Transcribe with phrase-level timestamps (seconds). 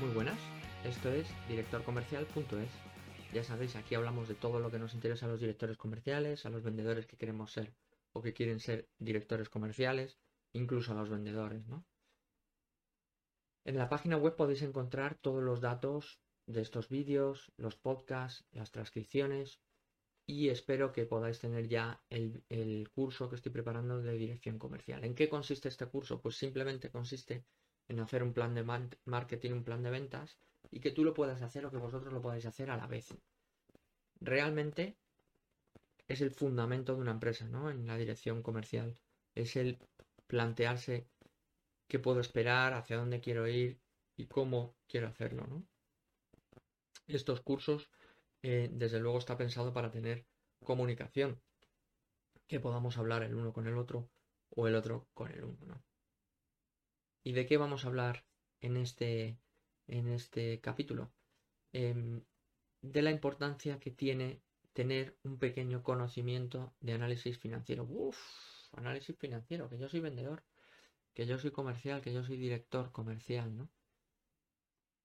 [0.00, 0.38] Muy buenas,
[0.84, 2.70] esto es directorcomercial.es.
[3.34, 6.50] Ya sabéis, aquí hablamos de todo lo que nos interesa a los directores comerciales, a
[6.50, 7.74] los vendedores que queremos ser
[8.12, 10.20] o que quieren ser directores comerciales,
[10.52, 11.84] incluso a los vendedores, ¿no?
[13.64, 18.70] En la página web podéis encontrar todos los datos de estos vídeos, los podcasts, las
[18.70, 19.58] transcripciones
[20.26, 25.02] y espero que podáis tener ya el, el, curso que estoy preparando de dirección comercial.
[25.04, 26.20] ¿En qué consiste este curso?
[26.20, 27.44] Pues simplemente consiste
[27.88, 28.64] en hacer un plan de
[29.04, 30.38] marketing, un plan de ventas
[30.70, 33.14] y que tú lo puedas hacer o que vosotros lo podáis hacer a la vez.
[34.20, 34.96] Realmente
[36.06, 37.70] es el fundamento de una empresa, ¿no?
[37.70, 38.98] En la dirección comercial.
[39.34, 39.78] Es el
[40.26, 41.06] plantearse
[41.86, 43.80] qué puedo esperar, hacia dónde quiero ir
[44.16, 45.64] y cómo quiero hacerlo, ¿no?
[47.06, 47.90] Estos cursos,
[48.42, 50.26] eh, desde luego, está pensado para tener
[50.62, 51.40] comunicación,
[52.46, 54.10] que podamos hablar el uno con el otro
[54.50, 55.77] o el otro con el uno, ¿no?
[57.28, 58.24] ¿Y de qué vamos a hablar
[58.62, 59.38] en este,
[59.86, 61.12] en este capítulo?
[61.74, 62.22] Em,
[62.80, 64.40] de la importancia que tiene
[64.72, 67.84] tener un pequeño conocimiento de análisis financiero.
[67.84, 68.16] Uf,
[68.72, 70.42] análisis financiero, que yo soy vendedor,
[71.12, 73.68] que yo soy comercial, que yo soy director comercial, ¿no?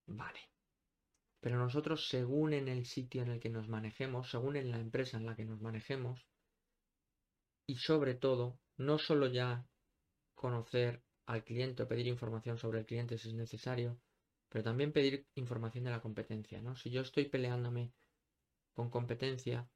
[0.08, 0.40] Vale.
[1.42, 5.18] Pero nosotros, según en el sitio en el que nos manejemos, según en la empresa
[5.18, 6.26] en la que nos manejemos,
[7.68, 9.68] y sobre todo, no solo ya
[10.36, 13.98] conocer al cliente o pedir información sobre el cliente si es necesario,
[14.50, 16.76] pero también pedir información de la competencia, ¿no?
[16.76, 17.92] Si yo estoy peleándome
[18.74, 19.68] con competencia,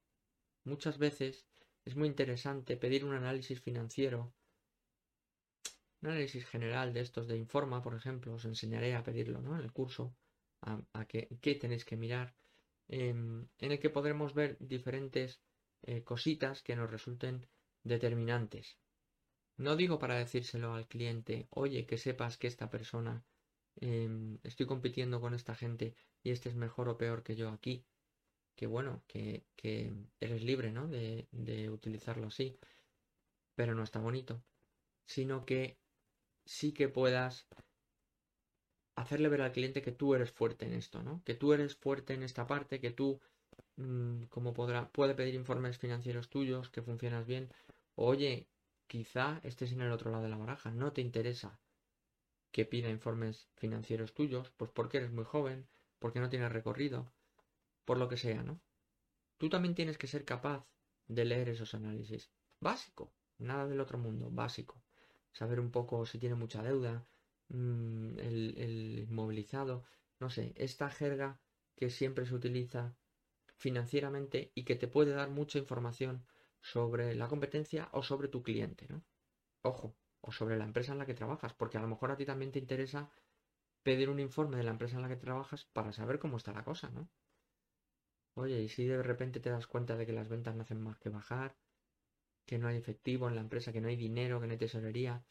[0.64, 1.46] muchas veces
[1.84, 4.32] es muy interesante pedir un análisis financiero,
[6.02, 9.56] un análisis general de estos de Informa, por ejemplo, os enseñaré a pedirlo, ¿no?
[9.56, 10.14] En el curso,
[10.62, 12.34] a, qué, tenéis que mirar,
[12.88, 15.40] em, en el que podremos ver diferentes
[15.82, 17.46] eh, cositas que nos resulten
[17.84, 18.78] determinantes
[19.58, 23.24] no digo para decírselo al cliente, oye, que sepas que esta persona,
[23.76, 27.84] em, estoy compitiendo con esta gente y este es mejor o peor que yo aquí.
[28.56, 29.44] Que bueno, que,
[30.20, 30.88] eres libre, ¿no?
[30.88, 31.26] De,
[31.70, 32.56] utilizarlo así.
[33.56, 34.42] Pero no está bonito.
[35.06, 35.78] Sino que
[36.44, 37.46] sí que puedas
[38.96, 41.22] hacerle ver al cliente que tú eres fuerte en esto, ¿no?
[41.24, 43.20] Que tú eres fuerte en esta parte, que tú,
[43.76, 47.48] mm, como podrá, puede pedir informes financieros tuyos, que funcionas bien.
[47.94, 48.48] Oye,
[48.88, 51.60] quizá estés en el otro lado de la baraja, no te interesa
[52.50, 55.68] que pida informes financieros tuyos, pues porque eres muy joven,
[55.98, 57.12] porque no tienes recorrido,
[57.84, 58.60] por lo que sea, ¿no?
[59.36, 60.66] Tú también tienes que ser capaz
[61.06, 62.30] de leer esos análisis.
[62.60, 64.82] Básico, nada del otro mundo, básico.
[65.32, 67.06] Saber un poco si tiene mucha deuda,
[67.48, 69.84] mm, el, el inmovilizado,
[70.18, 71.40] no sé, esta jerga
[71.76, 72.96] que siempre se utiliza
[73.56, 76.24] financieramente y que te puede dar mucha información
[76.60, 79.02] sobre la competencia o sobre tu cliente, ¿no?
[79.62, 82.24] Ojo, o sobre la empresa en la que trabajas, porque a lo mejor a ti
[82.26, 83.10] también te interesa
[83.82, 86.64] pedir un informe de la empresa en la que trabajas para saber cómo está la
[86.64, 87.08] cosa, ¿no?
[88.34, 90.98] Oye, y si de repente te das cuenta de que las ventas no hacen más
[90.98, 91.56] que bajar,
[92.46, 95.24] que no hay efectivo en la empresa, que no hay dinero, que no hay tesorería,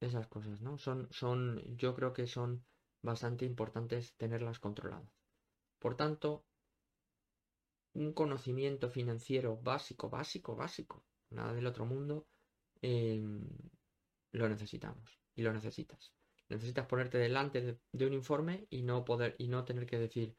[0.00, 0.78] esas cosas, ¿no?
[0.78, 2.64] Son, son, yo creo que son
[3.02, 5.12] bastante importantes tenerlas controladas.
[5.78, 6.44] Por tanto,
[7.94, 12.26] un conocimiento financiero básico, básico, básico, nada del otro mundo,
[12.80, 13.46] em,
[14.32, 16.12] lo necesitamos y lo necesitas.
[16.48, 20.34] Necesitas ponerte delante de, un informe y no poder y no tener que decir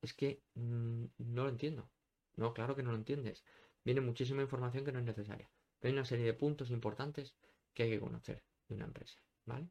[0.00, 1.90] es que mm, no lo entiendo.
[2.36, 3.44] No, claro que no lo entiendes.
[3.84, 5.50] Viene muchísima información que no es necesaria.
[5.82, 7.34] hay una serie de puntos importantes
[7.74, 9.68] que hay que conocer de una empresa, ¿vale?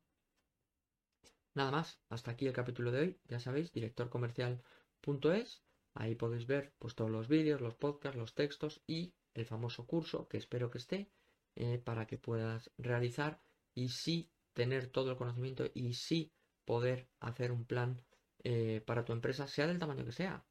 [1.53, 3.19] Nada más, hasta aquí el capítulo de hoy.
[3.25, 5.63] Ya sabéis, directorcomercial.es
[5.93, 10.27] Ahí podéis ver pues, todos los vídeos, los podcasts, los textos y el famoso curso
[10.27, 11.11] que espero que esté
[11.55, 13.41] eh, para que puedas realizar
[13.73, 16.31] y sí tener todo el conocimiento y sí
[16.65, 18.01] poder hacer un plan
[18.43, 20.45] eh, para tu empresa, sea del tamaño que sea.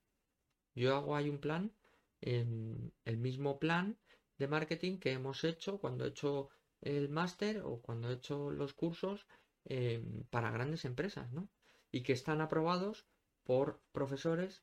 [0.74, 1.72] Yo hago ahí un plan,
[2.20, 3.98] el mismo plan
[4.38, 6.50] de marketing que hemos hecho cuando he hecho
[6.80, 9.26] el máster o cuando he hecho los cursos
[9.64, 11.48] em, para grandes empresas, ¿no?
[11.92, 13.06] Y que están aprobados
[13.44, 14.62] por profesores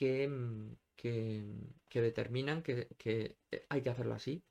[0.00, 1.44] Mm, que,
[1.88, 3.38] que, determinan que, que,
[3.68, 4.44] hay que hacerlo así.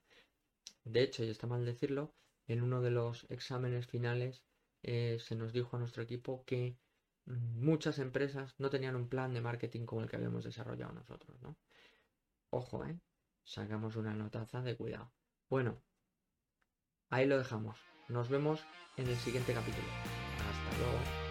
[0.84, 2.14] De hecho, y está mal decirlo,
[2.48, 4.44] en uno de los exámenes finales
[4.84, 6.78] eh, se nos dijo a nuestro equipo que
[7.26, 11.42] mm, muchas empresas no tenían un plan de marketing como el que habíamos desarrollado nosotros,
[11.42, 11.58] ¿no?
[12.52, 13.00] Ojo, ¿eh?
[13.44, 15.12] Sacamos una notaza de cuidado.
[15.50, 15.82] Bueno,
[17.10, 17.78] ahí lo dejamos.
[18.10, 18.64] Nos vemos
[18.98, 19.88] en el siguiente capítulo.
[20.48, 21.25] Hasta luego.